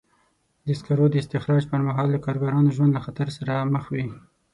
[0.65, 4.05] د سکرو د استخراج پر مهال د کارګرانو ژوند له خطر سره مخ وي.